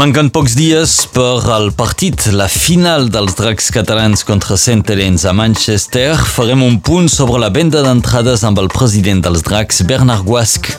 Manquen 0.00 0.30
pocs 0.32 0.54
dies 0.56 0.92
per 1.12 1.42
al 1.52 1.66
partit, 1.76 2.30
la 2.32 2.46
final 2.48 3.10
dels 3.12 3.34
dracs 3.36 3.66
catalans 3.74 4.22
contra 4.24 4.56
Saint 4.56 4.80
Helens 4.88 5.26
a 5.28 5.34
Manchester. 5.36 6.14
Farem 6.16 6.62
un 6.64 6.78
punt 6.80 7.10
sobre 7.12 7.36
la 7.42 7.50
venda 7.52 7.82
d'entrades 7.84 8.46
amb 8.48 8.62
el 8.64 8.72
president 8.72 9.20
dels 9.26 9.44
dracs, 9.44 9.82
Bernard 9.84 10.24
Guasc. 10.24 10.72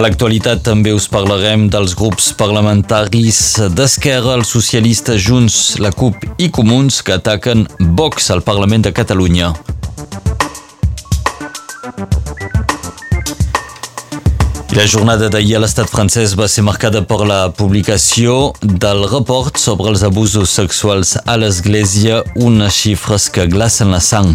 A 0.00 0.02
l'actualitat 0.02 0.62
també 0.64 0.94
us 0.96 1.04
parlarem 1.12 1.66
dels 1.68 1.92
grups 1.92 2.30
parlamentaris 2.32 3.40
d'Esquerra, 3.76 4.38
els 4.38 4.48
socialistes 4.48 5.20
Junts, 5.20 5.56
la 5.76 5.90
CUP 5.92 6.22
i 6.40 6.46
Comuns 6.48 7.02
que 7.04 7.18
ataquen 7.18 7.66
Vox 7.98 8.30
al 8.32 8.40
Parlament 8.40 8.86
de 8.86 8.94
Catalunya. 8.96 9.50
La 14.72 14.86
jornada 14.88 15.28
d'ahir 15.28 15.58
a 15.58 15.60
l'estat 15.66 15.92
francès 15.92 16.32
va 16.32 16.48
ser 16.48 16.64
marcada 16.64 17.04
per 17.04 17.20
la 17.28 17.42
publicació 17.52 18.54
del 18.62 19.04
report 19.10 19.60
sobre 19.60 19.92
els 19.92 20.06
abusos 20.08 20.56
sexuals 20.62 21.18
a 21.26 21.36
l'Església, 21.36 22.22
unes 22.40 22.72
xifres 22.86 23.28
que 23.28 23.44
glacen 23.52 23.92
la 23.92 24.00
sang. 24.00 24.32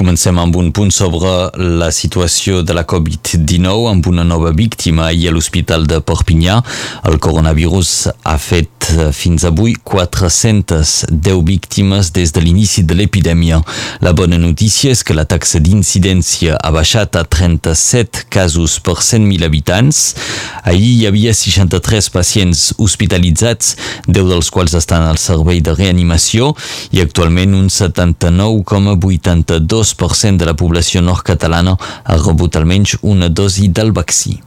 Comencem 0.00 0.38
amb 0.40 0.54
un 0.56 0.70
punt 0.72 0.88
sobre 0.96 1.28
la 1.60 1.90
situació 1.92 2.62
de 2.64 2.72
la 2.72 2.86
Covid-19 2.88 3.90
amb 3.90 4.06
una 4.08 4.24
nova 4.24 4.48
víctima 4.56 5.10
ahir 5.10 5.28
a 5.28 5.34
l'Hospital 5.34 5.84
de 5.90 5.98
Perpinyà. 6.00 6.54
El 7.10 7.18
coronavirus 7.20 7.90
ha 8.24 8.38
fet 8.40 8.79
fins 9.12 9.44
avui 9.44 9.76
410 9.84 11.44
víctimes 11.44 12.12
des 12.12 12.32
de 12.32 12.40
l'inici 12.40 12.84
de 12.84 12.94
l'epidèmia. 12.94 13.62
La 14.00 14.12
bona 14.12 14.38
notícia 14.38 14.90
és 14.90 15.02
que 15.04 15.14
la 15.14 15.24
taxa 15.24 15.60
d'incidència 15.60 16.56
ha 16.56 16.70
baixat 16.74 17.16
a 17.16 17.24
37 17.24 18.26
casos 18.30 18.80
per 18.80 18.96
100.000 18.98 19.44
habitants. 19.44 20.14
Ahir 20.64 20.96
hi 20.96 21.06
havia 21.06 21.34
63 21.34 22.10
pacients 22.14 22.74
hospitalitzats, 22.78 23.76
10 24.08 24.28
dels 24.32 24.50
quals 24.50 24.74
estan 24.78 25.02
al 25.06 25.18
servei 25.18 25.60
de 25.60 25.74
reanimació 25.76 26.54
i 26.92 27.00
actualment 27.04 27.54
un 27.58 27.68
79,82 27.68 29.70
2% 29.70 30.36
de 30.36 30.46
la 30.46 30.54
població 30.54 31.00
nord-catalana 31.04 31.76
ha 31.80 32.16
rebut 32.20 32.56
almenys 32.56 32.96
una 33.02 33.28
dosi 33.28 33.68
del 33.68 33.92
vaccí. 33.92 34.40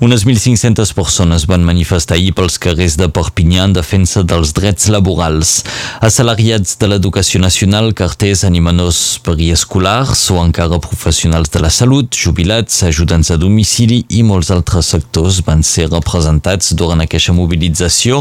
Unes 0.00 0.22
1.500 0.24 0.92
persones 0.94 1.42
van 1.50 1.64
manifestar 1.66 2.14
ahir 2.14 2.30
pels 2.38 2.54
carrers 2.62 2.94
de 3.00 3.08
Perpinyà 3.10 3.64
en 3.66 3.72
defensa 3.74 4.20
dels 4.22 4.52
drets 4.54 4.86
laborals. 4.94 5.64
Assalariats 6.06 6.76
de 6.78 6.86
l'educació 6.86 7.40
nacional, 7.42 7.90
carters, 7.98 8.44
animadors 8.46 9.00
periescolars 9.26 10.20
o 10.30 10.36
encara 10.38 10.78
professionals 10.84 11.50
de 11.50 11.62
la 11.64 11.70
salut, 11.74 12.14
jubilats, 12.14 12.84
ajudants 12.86 13.32
a 13.34 13.38
domicili 13.42 14.04
i 14.14 14.22
molts 14.22 14.52
altres 14.54 14.92
sectors 14.94 15.40
van 15.48 15.64
ser 15.66 15.88
representats 15.90 16.76
durant 16.78 17.02
aquesta 17.02 17.34
mobilització. 17.34 18.20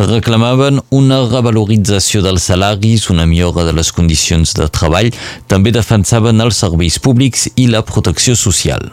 Reclamaven 0.00 0.80
una 0.96 1.18
revalorització 1.26 2.22
dels 2.24 2.48
salaris, 2.48 3.10
una 3.12 3.28
millora 3.28 3.66
de 3.68 3.76
les 3.76 3.92
condicions 3.92 4.56
de 4.56 4.70
treball, 4.72 5.12
també 5.44 5.76
defensaven 5.76 6.40
els 6.40 6.64
serveis 6.64 6.96
públics 6.96 7.50
i 7.60 7.68
la 7.68 7.84
protecció 7.84 8.32
social. 8.32 8.88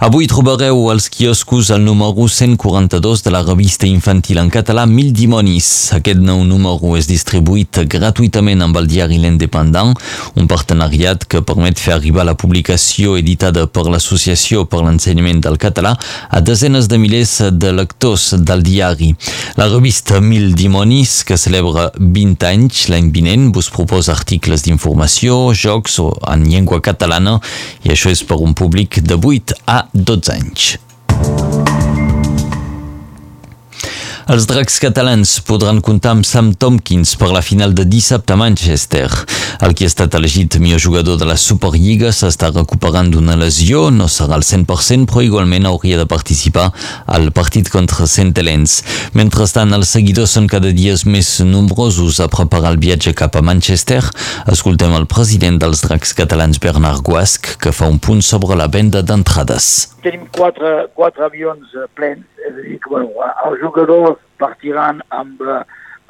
Avui 0.00 0.28
trobareu 0.30 0.92
als 0.92 1.08
quioscos 1.10 1.70
el 1.70 1.84
número 1.84 2.28
142 2.28 3.24
de 3.24 3.30
la 3.32 3.42
revista 3.42 3.84
infantil 3.84 4.38
en 4.38 4.48
català 4.48 4.84
Mil 4.86 5.10
Dimonis. 5.12 5.90
Aquest 5.90 6.20
nou 6.22 6.44
número 6.46 6.92
és 6.94 7.08
distribuït 7.10 7.80
gratuïtament 7.90 8.62
amb 8.62 8.78
el 8.78 8.86
diari 8.86 9.18
L'Independent, 9.18 9.96
un 10.38 10.46
partenariat 10.46 11.26
que 11.26 11.42
permet 11.42 11.82
fer 11.82 11.96
arribar 11.96 12.28
la 12.28 12.36
publicació 12.38 13.16
editada 13.18 13.64
per 13.66 13.88
l'Associació 13.90 14.68
per 14.70 14.84
l'Ensenyament 14.84 15.42
del 15.42 15.58
Català 15.58 15.96
a 16.30 16.40
desenes 16.46 16.86
de 16.86 17.02
milers 17.02 17.34
de 17.58 17.74
lectors 17.74 18.28
del 18.38 18.62
diari. 18.62 19.10
La 19.58 19.66
revista 19.66 20.22
Mil 20.22 20.54
Dimonis, 20.54 21.24
que 21.26 21.34
celebra 21.34 21.90
20 21.98 22.46
anys 22.52 22.86
l'any 22.94 23.10
vinent, 23.10 23.50
vos 23.50 23.66
proposa 23.74 24.14
articles 24.14 24.62
d'informació, 24.62 25.50
jocs 25.58 25.98
en 25.98 26.46
llengua 26.46 26.78
catalana 26.78 27.40
i 27.82 27.90
això 27.96 28.14
és 28.14 28.22
per 28.22 28.38
un 28.38 28.54
públic 28.54 29.02
de 29.02 29.18
8 29.18 29.58
a 29.66 29.87
12 29.94 30.78
Els 34.28 34.44
dracs 34.44 34.74
catalans 34.76 35.30
podran 35.48 35.78
comptar 35.80 36.10
amb 36.12 36.26
Sam 36.28 36.50
Tompkins 36.60 37.14
per 37.16 37.30
la 37.32 37.40
final 37.40 37.70
de 37.72 37.86
dissabte 37.88 38.34
a 38.34 38.36
Manchester. 38.36 39.06
El 39.64 39.72
qui 39.72 39.86
ha 39.86 39.88
estat 39.88 40.12
elegit 40.18 40.58
millor 40.60 40.82
jugador 40.84 41.16
de 41.16 41.24
la 41.24 41.38
Superliga 41.40 42.10
s'està 42.12 42.50
recuperant 42.52 43.08
d'una 43.08 43.38
lesió, 43.40 43.86
no 43.88 44.04
serà 44.12 44.36
al 44.36 44.44
100%, 44.44 45.08
però 45.08 45.24
igualment 45.24 45.70
hauria 45.70 45.96
de 45.96 46.04
participar 46.04 46.66
al 47.08 47.30
partit 47.32 47.72
contra 47.72 48.04
St. 48.04 48.36
Helens. 48.36 48.82
Mentrestant, 49.16 49.72
els 49.72 49.94
seguidors 49.96 50.36
són 50.36 50.50
cada 50.52 50.74
dia 50.76 50.92
més 51.08 51.32
nombrosos 51.40 52.20
a 52.20 52.28
preparar 52.28 52.74
el 52.74 52.82
viatge 52.84 53.16
cap 53.16 53.40
a 53.40 53.40
Manchester. 53.40 54.02
Escoltem 54.52 54.92
el 54.92 55.08
president 55.08 55.56
dels 55.64 55.86
dracs 55.86 56.12
catalans, 56.20 56.60
Bernard 56.60 57.00
Guasc, 57.00 57.54
que 57.64 57.72
fa 57.72 57.88
un 57.88 57.96
punt 57.96 58.20
sobre 58.20 58.60
la 58.60 58.68
venda 58.68 59.00
d'entrades. 59.00 59.94
Tenim 60.04 60.28
quatre, 60.36 60.90
quatre 60.92 61.24
avions 61.24 61.72
plens, 61.96 62.28
és 62.44 62.52
a 62.52 62.60
dir, 62.60 62.76
que 62.76 62.92
bueno, 62.92 63.10
els 63.48 63.60
jugadors 63.64 64.17
partiran 64.38 65.02
amb, 65.14 65.42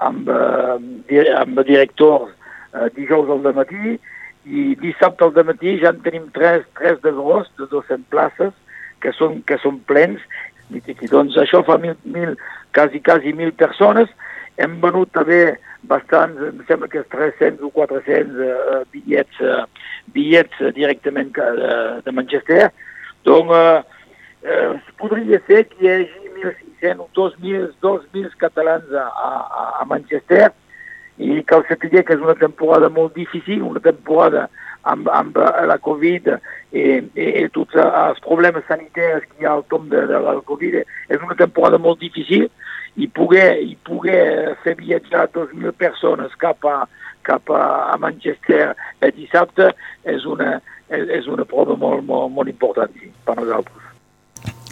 amb, 0.05 0.29
amb 0.29 1.61
directors 1.67 2.33
eh, 2.75 2.89
dijous 2.97 3.31
al 3.33 3.55
matí 3.57 3.99
i 4.49 4.75
dissabte 4.81 5.25
al 5.25 5.45
matí 5.45 5.77
ja 5.83 5.93
en 5.93 6.01
tenim 6.05 6.29
tres, 6.33 6.65
tres 6.79 7.01
de 7.03 7.13
gros, 7.13 7.51
de 7.59 7.67
200 7.71 8.07
places, 8.13 8.53
que 9.03 9.13
són, 9.17 9.43
que 9.49 9.59
són 9.63 9.81
plens. 9.91 10.23
I, 10.73 10.81
i 10.81 11.09
doncs 11.09 11.37
això 11.41 11.63
fa 11.65 11.79
mil, 11.81 11.97
mil, 12.05 12.35
quasi, 12.77 13.01
quasi 13.05 13.33
mil 13.37 13.53
persones. 13.57 14.11
Hem 14.59 14.79
venut 14.83 15.13
també 15.15 15.59
bastants, 15.89 16.41
em 16.43 16.65
sembla 16.69 16.89
que 16.91 17.03
és 17.03 17.11
300 17.13 17.63
o 17.65 17.71
400 17.77 18.41
uh, 18.43 18.81
bitllets, 18.93 19.39
uh, 19.45 19.65
bitllets 20.15 20.65
directament 20.77 21.31
de, 21.37 21.69
de 22.05 22.15
Manchester. 22.17 22.71
Donc, 23.29 23.53
uh, 23.53 23.85
uh, 24.43 24.75
podria 25.01 25.41
ser 25.47 25.65
que 25.71 25.85
hi 25.85 25.93
hagi 25.93 26.28
1.500 26.43 27.00
o 27.03 27.09
2.000, 27.16 27.72
2.000 27.82 28.38
catalans 28.38 28.93
a, 28.93 29.04
a, 29.09 29.31
a 29.82 29.84
Manchester 29.91 30.49
i 31.19 31.43
cal 31.43 31.65
saber 31.66 32.04
que 32.06 32.15
és 32.15 32.22
una 32.22 32.37
temporada 32.38 32.88
molt 32.88 33.16
difícil, 33.19 33.65
una 33.66 33.82
temporada 33.82 34.47
amb, 34.87 35.09
amb 35.10 35.38
la 35.38 35.78
Covid 35.82 36.31
i, 36.31 36.84
i, 37.03 37.26
i 37.43 37.49
tots 37.54 37.75
els 37.82 38.21
problemes 38.25 38.66
sanitaris 38.69 39.26
que 39.26 39.43
hi 39.43 39.49
ha 39.49 39.56
al 39.59 39.66
tom 39.72 39.88
de, 39.91 40.04
de 40.06 40.21
la 40.22 40.37
Covid, 40.47 40.81
és 40.84 41.25
una 41.25 41.37
temporada 41.38 41.81
molt 41.82 42.00
difícil 42.04 42.47
i 42.99 43.09
poder, 43.15 43.59
i 43.62 43.76
poder 43.87 44.55
fer 44.65 44.76
viatjar 44.78 45.28
2.000 45.34 45.75
persones 45.78 46.34
cap 46.38 46.65
a, 46.66 46.78
cap 47.26 47.50
a, 47.50 47.65
a 47.93 47.99
Manchester 48.00 48.72
dissabte 49.19 49.72
és 50.09 50.25
una, 50.26 50.59
és, 50.88 51.09
és 51.20 51.28
una 51.31 51.47
prova 51.49 51.76
molt, 51.76 52.06
molt, 52.06 52.32
molt 52.34 52.50
important 52.50 52.94
per 53.26 53.37
nosaltres. 53.43 53.88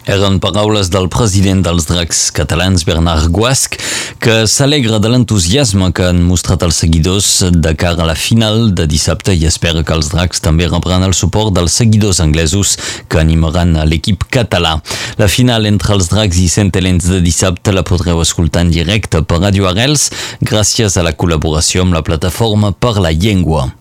Eren 0.07 0.37
paraules 0.39 0.87
del 0.87 1.09
president 1.11 1.65
dels 1.65 1.83
dracs 1.89 2.29
catalans, 2.31 2.85
Bernard 2.87 3.27
Guasc, 3.35 3.73
que 4.23 4.45
s'alegra 4.47 5.01
de 5.03 5.09
l'entusiasme 5.11 5.89
que 5.91 6.05
han 6.07 6.21
mostrat 6.23 6.63
els 6.63 6.79
seguidors 6.79 7.27
de 7.51 7.73
cara 7.75 8.05
a 8.05 8.07
la 8.07 8.15
final 8.15 8.69
de 8.71 8.85
dissabte 8.87 9.35
i 9.35 9.43
espera 9.49 9.83
que 9.83 9.91
els 9.97 10.07
dracs 10.13 10.39
també 10.45 10.69
rebran 10.71 11.03
el 11.03 11.15
suport 11.17 11.51
dels 11.57 11.75
seguidors 11.75 12.21
anglesos 12.23 12.77
que 13.11 13.19
animaran 13.19 13.75
l'equip 13.91 14.23
català. 14.31 14.77
La 15.19 15.27
final 15.27 15.67
entre 15.67 15.97
els 15.97 16.07
dracs 16.13 16.39
i 16.39 16.47
Centelens 16.55 17.09
de 17.11 17.19
dissabte 17.19 17.75
la 17.75 17.83
podreu 17.83 18.23
escoltar 18.23 18.63
en 18.63 18.71
directe 18.71 19.25
per 19.27 19.41
Radio 19.43 19.67
Arrels 19.67 20.07
gràcies 20.39 20.95
a 20.95 21.03
la 21.03 21.17
col·laboració 21.19 21.83
amb 21.83 21.99
la 21.99 22.05
plataforma 22.07 22.71
per 22.71 22.95
la 23.03 23.11
llengua. 23.11 23.73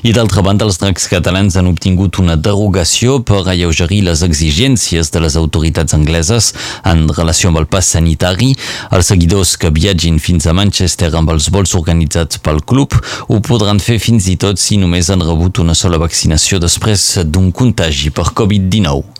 I 0.00 0.14
d'altra 0.16 0.40
banda, 0.40 0.64
els 0.64 0.78
dracs 0.80 1.04
catalans 1.12 1.58
han 1.60 1.68
obtingut 1.68 2.16
una 2.22 2.32
derogació 2.40 3.18
per 3.20 3.42
alleugerir 3.42 3.98
les 4.06 4.22
exigències 4.24 5.12
de 5.12 5.20
les 5.20 5.36
autoritats 5.36 5.69
angleses 5.94 6.52
en 6.84 7.06
relació 7.08 7.50
amb 7.50 7.60
el 7.62 7.68
pas 7.70 7.86
sanitari. 7.94 8.54
Els 8.90 9.12
seguidors 9.12 9.56
que 9.60 9.70
viatgin 9.70 10.18
fins 10.18 10.46
a 10.46 10.56
Manchester 10.56 11.12
amb 11.14 11.30
els 11.30 11.50
vols 11.52 11.76
organitzats 11.78 12.42
pel 12.42 12.60
club 12.62 12.96
ho 13.28 13.40
podran 13.40 13.78
fer 13.78 14.00
fins 14.02 14.28
i 14.32 14.36
tot 14.40 14.58
si 14.58 14.80
només 14.80 15.10
han 15.10 15.22
rebut 15.22 15.62
una 15.62 15.74
sola 15.74 16.00
vaccinació 16.02 16.58
després 16.58 17.20
d'un 17.24 17.52
contagi 17.52 18.10
per 18.10 18.30
Covid-19. 18.34 19.19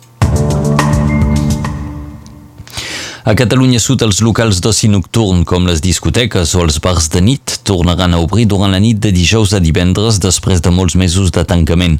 A 3.21 3.35
Catalunya 3.37 3.77
Sud, 3.77 4.01
els 4.01 4.17
locals 4.25 4.63
d'oci 4.65 4.87
nocturn, 4.89 5.43
com 5.45 5.67
les 5.69 5.77
discoteques 5.85 6.55
o 6.57 6.63
els 6.65 6.79
bars 6.81 7.05
de 7.13 7.19
nit, 7.21 7.59
tornaran 7.69 8.15
a 8.17 8.21
obrir 8.23 8.47
durant 8.49 8.73
la 8.73 8.79
nit 8.81 8.97
de 8.97 9.11
dijous 9.13 9.51
a 9.53 9.59
divendres 9.61 10.17
després 10.23 10.63
de 10.65 10.71
molts 10.73 10.95
mesos 10.97 11.29
de 11.29 11.43
tancament. 11.45 11.99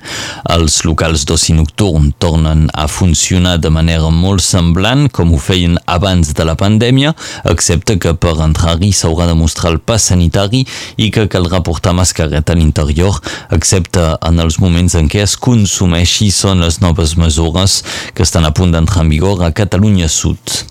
Els 0.50 0.79
locals 0.81 1.27
d'oci 1.29 1.53
nocturn 1.53 2.09
tornen 2.18 2.63
a 2.73 2.88
funcionar 2.89 3.59
de 3.62 3.69
manera 3.69 4.09
molt 4.09 4.41
semblant 4.41 5.12
com 5.13 5.35
ho 5.35 5.38
feien 5.38 5.77
abans 5.85 6.33
de 6.33 6.47
la 6.50 6.57
pandèmia, 6.57 7.13
excepte 7.53 8.00
que 8.01 8.15
per 8.17 8.33
entrar-hi 8.41 8.89
s'haurà 8.89 9.29
de 9.29 9.38
mostrar 9.38 9.75
el 9.75 9.77
pas 9.77 10.09
sanitari 10.09 10.65
i 10.97 11.12
que 11.13 11.29
caldrà 11.29 11.62
portar 11.62 11.94
mascareta 11.94 12.57
a 12.57 12.57
l'interior, 12.57 13.21
excepte 13.53 14.09
en 14.17 14.41
els 14.41 14.57
moments 14.57 14.97
en 14.97 15.06
què 15.06 15.21
es 15.21 15.38
consumeixi 15.38 16.33
són 16.33 16.65
les 16.65 16.81
noves 16.81 17.13
mesures 17.13 17.83
que 18.17 18.25
estan 18.25 18.50
a 18.50 18.56
punt 18.57 18.74
d'entrar 18.74 19.06
en 19.06 19.13
vigor 19.13 19.45
a 19.45 19.53
Catalunya 19.53 20.09
Sud. 20.09 20.70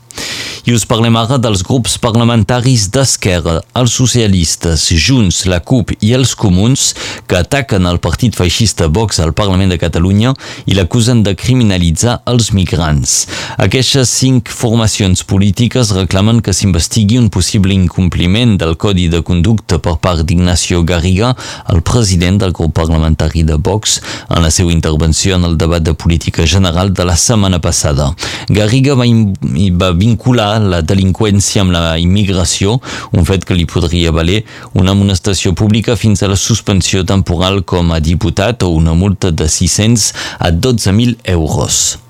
I 0.69 0.75
us 0.77 0.85
parlem 0.85 1.17
ara 1.17 1.39
dels 1.41 1.63
grups 1.65 1.97
parlamentaris 2.03 2.89
d'Esquerra, 2.93 3.57
els 3.81 3.95
socialistes, 3.97 4.85
Junts, 4.93 5.47
la 5.49 5.61
CUP 5.65 5.95
i 6.05 6.13
els 6.15 6.35
comuns 6.39 6.91
que 7.27 7.39
ataquen 7.39 7.89
el 7.89 8.01
partit 8.03 8.37
feixista 8.37 8.91
Vox 8.93 9.23
al 9.25 9.33
Parlament 9.35 9.73
de 9.73 9.79
Catalunya 9.81 10.35
i 10.69 10.77
l'acusen 10.77 11.23
de 11.25 11.33
criminalitzar 11.39 12.19
els 12.31 12.51
migrants. 12.53 13.15
Aquestes 13.63 14.13
cinc 14.21 14.53
formacions 14.53 15.25
polítiques 15.25 15.95
reclamen 15.97 16.43
que 16.45 16.55
s'investigui 16.57 17.19
un 17.19 17.31
possible 17.33 17.75
incompliment 17.75 18.59
del 18.61 18.77
Codi 18.77 19.09
de 19.09 19.23
Conducta 19.27 19.81
per 19.81 19.97
part 20.03 20.27
d'Ignacio 20.27 20.85
Garriga, 20.85 21.33
el 21.73 21.81
president 21.81 22.43
del 22.45 22.53
grup 22.53 22.77
parlamentari 22.77 23.47
de 23.49 23.57
Vox, 23.57 23.99
en 24.29 24.45
la 24.45 24.53
seva 24.53 24.75
intervenció 24.77 25.41
en 25.41 25.49
el 25.49 25.57
debat 25.59 25.83
de 25.83 25.95
política 25.95 26.47
general 26.47 26.93
de 26.93 27.09
la 27.09 27.17
setmana 27.17 27.61
passada. 27.65 28.13
Garriga 28.49 28.95
va, 28.95 29.09
va 29.81 29.93
vincular 29.97 30.10
la 30.17 30.83
delinqüència 30.83 31.63
amb 31.63 31.73
la 31.73 31.99
immigració, 31.99 32.81
un 33.13 33.25
fet 33.25 33.45
que 33.45 33.55
li 33.55 33.67
podria 33.67 34.11
valer 34.13 34.45
una 34.75 34.93
amonestació 34.93 35.55
pública 35.55 35.97
fins 35.97 36.23
a 36.23 36.29
la 36.29 36.37
suspensió 36.37 37.05
temporal 37.05 37.63
com 37.65 37.93
a 37.93 38.01
diputat 38.01 38.63
o 38.63 38.71
una 38.71 38.95
multa 38.95 39.31
de 39.31 39.49
600 39.49 40.13
a 40.39 40.51
12.000 40.51 41.19
euros. 41.25 42.10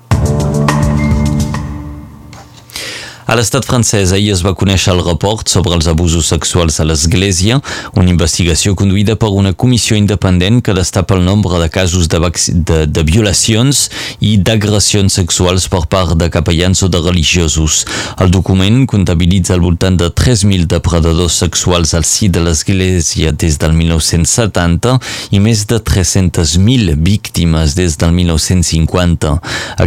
A 3.31 3.35
l'estat 3.39 3.63
francès 3.63 4.11
ahir 4.11 4.33
es 4.33 4.41
va 4.43 4.51
conèixer 4.59 4.91
el 4.91 5.05
report 5.05 5.47
sobre 5.47 5.71
els 5.77 5.85
abusos 5.87 6.27
sexuals 6.33 6.81
a 6.81 6.83
l'Església, 6.83 7.61
una 7.95 8.11
investigació 8.11 8.73
conduïda 8.75 9.13
per 9.15 9.29
una 9.31 9.53
comissió 9.55 9.95
independent 9.95 10.57
que 10.59 10.75
destapa 10.75 11.15
el 11.15 11.23
nombre 11.23 11.61
de 11.61 11.69
casos 11.71 12.09
de, 12.11 12.19
de, 12.19 12.79
de 12.91 13.03
violacions 13.07 13.85
i 14.19 14.33
d'agressions 14.35 15.15
sexuals 15.15 15.69
per 15.71 15.85
part 15.87 16.17
de 16.19 16.27
capellans 16.33 16.83
o 16.83 16.89
de 16.91 16.99
religiosos. 17.05 17.85
El 18.19 18.33
document 18.35 18.81
comptabilitza 18.91 19.55
al 19.55 19.63
voltant 19.63 19.95
de 19.95 20.11
3.000 20.11 20.67
depredadors 20.75 21.39
sexuals 21.45 21.95
al 21.95 22.03
si 22.03 22.27
de 22.27 22.43
l'Església 22.43 23.31
des 23.31 23.55
del 23.63 23.79
1970 23.79 24.97
i 25.31 25.39
més 25.39 25.63
de 25.71 25.79
300.000 25.79 26.99
víctimes 26.99 27.79
des 27.79 27.95
del 27.95 28.11
1950. 28.11 29.33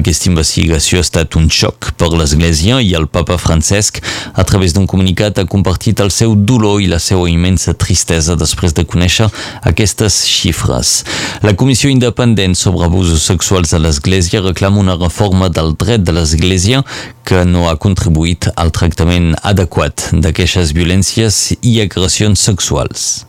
Aquesta 0.00 0.32
investigació 0.32 1.04
ha 1.04 1.04
estat 1.10 1.36
un 1.36 1.52
xoc 1.52 1.92
per 2.00 2.08
l'Església 2.16 2.80
i 2.80 2.96
el 2.96 3.04
papa 3.12 3.33
papa 3.34 3.38
Francesc, 3.38 4.00
a 4.34 4.44
través 4.44 4.72
d'un 4.72 4.86
comunicat, 4.86 5.38
ha 5.38 5.46
compartit 5.46 6.00
el 6.00 6.10
seu 6.10 6.34
dolor 6.34 6.80
i 6.82 6.88
la 6.90 7.00
seva 7.02 7.26
immensa 7.30 7.74
tristesa 7.74 8.36
després 8.38 8.74
de 8.74 8.84
conèixer 8.86 9.28
aquestes 9.62 10.22
xifres. 10.28 11.02
La 11.42 11.54
Comissió 11.58 11.90
Independent 11.90 12.54
sobre 12.54 12.86
Abusos 12.86 13.26
Sexuals 13.26 13.74
a 13.74 13.82
l'Església 13.82 14.42
reclama 14.44 14.82
una 14.82 14.98
reforma 15.00 15.50
del 15.50 15.74
dret 15.80 16.04
de 16.04 16.14
l'Església 16.14 16.84
que 17.24 17.44
no 17.44 17.68
ha 17.68 17.78
contribuït 17.80 18.50
al 18.56 18.72
tractament 18.74 19.34
adequat 19.42 20.10
d'aquestes 20.12 20.74
violències 20.76 21.54
i 21.62 21.80
agressions 21.82 22.44
sexuals. 22.50 23.24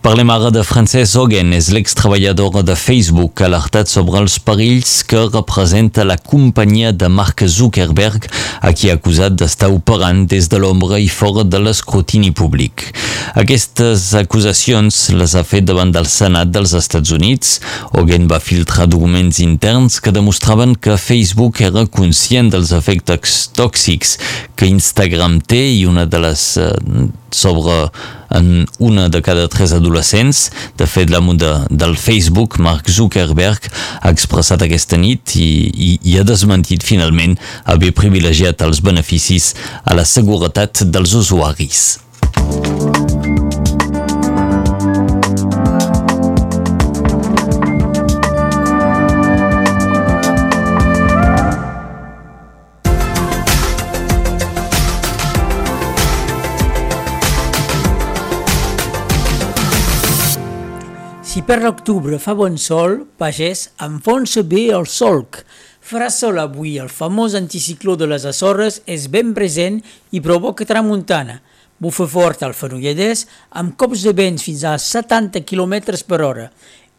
Parlem 0.00 0.30
ara 0.32 0.48
de 0.48 0.62
Frances 0.64 1.12
Hogan, 1.12 1.50
és 1.52 1.66
l'ex-treballadora 1.76 2.62
de 2.64 2.72
Facebook 2.72 3.42
alertat 3.44 3.90
sobre 3.92 4.22
els 4.22 4.38
perills 4.40 4.94
que 5.04 5.26
representa 5.26 6.06
la 6.08 6.16
companyia 6.16 6.94
de 6.96 7.10
Mark 7.12 7.44
Zuckerberg, 7.44 8.24
a 8.64 8.72
qui 8.72 8.88
ha 8.88 8.96
acusat 8.96 9.36
d'estar 9.36 9.68
operant 9.68 10.24
des 10.32 10.48
de 10.48 10.62
l'ombra 10.62 10.96
i 10.96 11.10
fora 11.12 11.44
de 11.44 11.60
l'escrutini 11.60 12.32
públic. 12.32 12.86
Aquestes 13.44 14.08
acusacions 14.16 15.02
les 15.20 15.36
ha 15.36 15.44
fet 15.44 15.68
davant 15.68 15.92
del 15.92 16.08
Senat 16.08 16.48
dels 16.48 16.72
Estats 16.80 17.12
Units. 17.12 17.58
Hogan 17.92 18.24
va 18.32 18.40
filtrar 18.40 18.88
documents 18.88 19.44
interns 19.44 20.00
que 20.00 20.16
demostraven 20.16 20.78
que 20.80 20.96
Facebook 20.96 21.60
era 21.60 21.84
conscient 21.84 22.48
dels 22.48 22.72
efectes 22.72 23.50
tòxics 23.52 24.16
que 24.56 24.72
Instagram 24.72 25.42
té 25.44 25.66
i 25.76 25.84
una 25.84 26.08
de 26.08 26.24
les 26.24 26.54
eh, 26.56 26.72
sobre 27.34 27.90
en 28.30 28.66
una 28.78 29.08
de 29.08 29.22
cada 29.22 29.48
tres 29.48 29.72
adolescents. 29.72 30.50
De 30.78 30.86
fet, 30.86 31.10
l'amo 31.10 31.34
de, 31.34 31.52
del 31.70 31.96
Facebook, 31.98 32.58
Mark 32.58 32.90
Zuckerberg, 32.90 33.70
ha 34.00 34.12
expressat 34.12 34.62
aquesta 34.66 34.98
nit 35.00 35.36
i, 35.36 35.50
i, 35.70 35.90
i 36.02 36.18
ha 36.18 36.26
desmentit 36.26 36.86
finalment 36.86 37.38
haver 37.64 37.94
privilegiat 37.96 38.62
els 38.66 38.82
beneficis 38.84 39.54
a 39.84 39.98
la 39.98 40.06
seguretat 40.08 40.84
dels 40.90 41.16
usuaris. 41.18 41.98
Si 61.40 61.46
per 61.48 61.62
l'octubre 61.64 62.18
fa 62.20 62.34
bon 62.36 62.58
sol, 62.60 62.98
pagès, 63.16 63.70
enfonsa 63.80 64.42
bé 64.44 64.66
el 64.76 64.82
solc. 64.84 65.38
Farà 65.80 66.10
sol 66.12 66.36
avui, 66.36 66.74
el 66.76 66.90
famós 66.92 67.32
anticicló 67.38 67.94
de 67.96 68.04
les 68.10 68.26
Açores 68.28 68.82
és 68.84 69.06
ben 69.08 69.30
present 69.32 69.78
i 70.12 70.20
provoca 70.20 70.68
tramuntana. 70.68 71.38
Bufa 71.80 72.04
fort 72.12 72.44
al 72.44 72.52
Fenolledès, 72.52 73.24
amb 73.56 73.72
cops 73.80 74.04
de 74.04 74.12
vents 74.20 74.44
fins 74.44 74.66
a 74.68 74.76
70 74.76 75.40
km 75.48 75.80
per 76.04 76.20
hora. 76.20 76.46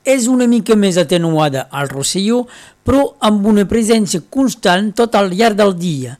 És 0.01 0.25
una 0.25 0.49
mica 0.49 0.73
més 0.73 0.97
atenuada 0.97 1.67
al 1.69 1.93
Rosselló, 1.93 2.47
però 2.81 3.11
amb 3.21 3.45
una 3.45 3.69
presència 3.69 4.25
constant 4.25 4.89
tot 4.97 5.21
al 5.21 5.35
llarg 5.37 5.61
del 5.61 5.77
dia. 5.77 6.17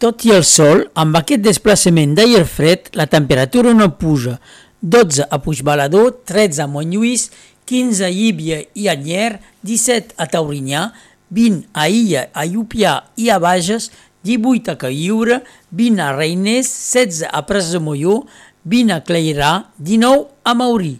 Tot 0.00 0.24
i 0.24 0.32
el 0.32 0.48
sol, 0.48 0.86
amb 0.96 1.20
aquest 1.20 1.44
desplaçament 1.44 2.16
d'aire 2.16 2.48
fred, 2.48 2.88
la 2.96 3.06
temperatura 3.06 3.76
no 3.76 3.92
puja, 4.00 4.40
12 4.86 5.26
a 5.30 5.42
Puigbalador, 5.42 6.22
13 6.24 6.62
a 6.62 6.66
Montlluís, 6.70 7.32
15 7.66 8.04
a 8.06 8.10
Íbia 8.10 8.60
i 8.78 8.86
a 8.86 8.94
Nyer, 8.94 9.40
17 9.66 10.14
a 10.14 10.28
Taurinyà, 10.30 10.92
20 11.34 11.66
a 11.74 11.88
Illa, 11.90 12.28
a 12.30 12.46
Llupià 12.46 13.00
i 13.18 13.26
a 13.34 13.40
Bages, 13.42 13.90
18 14.22 14.70
a 14.70 14.76
Caïura, 14.78 15.40
20 15.74 16.04
a 16.06 16.12
Reiners, 16.14 16.70
16 16.70 17.26
a 17.26 17.42
Pres 17.50 17.72
de 17.74 17.82
Molló, 17.82 18.20
20 18.62 18.94
a 18.94 19.00
Cleirà, 19.02 19.50
19 19.82 20.30
a 20.46 20.54
Maurí. 20.54 20.94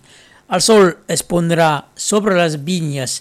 El 0.51 0.63
sol 0.67 0.91
es 1.07 1.23
pondrà 1.23 1.87
sobre 1.95 2.35
les 2.35 2.59
vinyes 2.59 3.21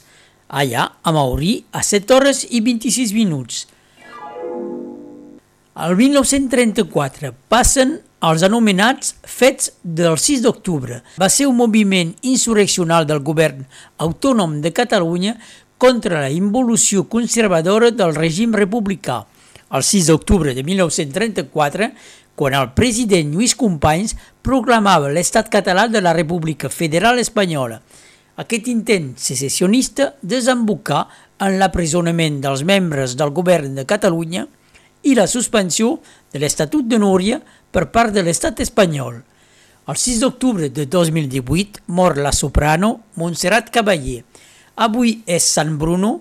allà, 0.50 0.89
a 1.05 1.13
Maurí, 1.13 1.60
a 1.74 1.86
7 1.86 2.10
hores 2.17 2.41
i 2.50 2.65
26 2.65 3.13
minuts. 3.13 3.67
El 5.75 5.98
1934 6.00 7.34
passen 7.51 7.89
els 8.24 8.46
anomenats 8.48 9.10
Fets 9.27 9.74
del 9.84 10.15
6 10.15 10.46
d'octubre. 10.46 11.01
Va 11.20 11.27
ser 11.27 11.50
un 11.50 11.58
moviment 11.60 12.13
insurreccional 12.24 13.03
del 13.10 13.20
govern 13.20 13.65
autònom 14.00 14.62
de 14.63 14.72
Catalunya 14.72 15.36
contra 15.75 16.24
la 16.24 16.32
involució 16.32 17.03
conservadora 17.12 17.91
del 17.91 18.15
règim 18.15 18.55
republicà. 18.55 19.25
El 19.67 19.84
6 19.84 20.08
d'octubre 20.13 20.55
de 20.55 20.63
1934, 20.63 21.91
quan 22.39 22.55
el 22.55 22.72
president 22.72 23.36
Lluís 23.36 23.60
Companys 23.60 24.15
proclamava 24.48 25.12
l'estat 25.12 25.51
català 25.51 25.89
de 25.91 26.00
la 26.00 26.15
República 26.15 26.72
Federal 26.72 27.20
Espanyola. 27.20 27.82
Aquest 28.39 28.72
intent 28.72 29.17
secessionista 29.20 30.13
desembocà 30.24 31.10
en 31.44 31.60
l'apresonament 31.60 32.39
dels 32.39 32.63
membres 32.63 33.20
del 33.20 33.36
govern 33.36 33.75
de 33.75 33.84
Catalunya 33.84 34.48
i 35.06 35.16
la 35.18 35.28
suspensió 35.30 36.00
de 36.34 36.42
l'Estatut 36.42 36.86
de 36.90 37.00
Núria 37.02 37.40
per 37.72 37.88
part 37.94 38.14
de 38.16 38.24
l'estat 38.26 38.60
espanyol. 38.66 39.22
El 39.86 40.00
6 40.02 40.24
d'octubre 40.24 40.70
de 40.74 40.88
2018 40.90 41.86
mor 41.94 42.18
la 42.18 42.34
soprano 42.34 42.96
Montserrat 43.22 43.70
Cavaller. 43.70 44.24
Avui 44.82 45.20
és 45.26 45.46
Sant 45.46 45.78
Bruno. 45.78 46.18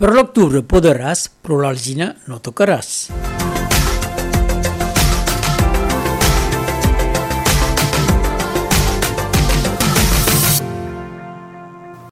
Per 0.00 0.10
l'octubre 0.10 0.64
podràs, 0.64 1.28
però 1.42 1.60
l'algina 1.62 2.14
no 2.26 2.40
tocaràs. 2.42 3.39